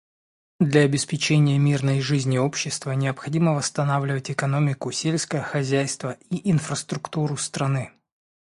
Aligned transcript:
Для 0.59 0.81
обеспечения 0.81 1.59
мирной 1.59 2.01
жизни 2.01 2.39
общества 2.39 2.89
необходимо 2.93 3.53
восстанавливать 3.53 4.31
экономику, 4.31 4.91
сельское 4.91 5.43
хозяйство 5.43 6.17
и 6.31 6.49
инфраструктуру 6.49 7.37
страны. 7.37 7.91